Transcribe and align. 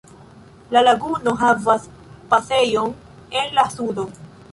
La 0.75 0.81
laguno 0.85 1.33
havas 1.41 1.85
pasejon 2.31 2.91
en 3.43 3.53
la 3.59 3.67
sudo. 3.75 4.07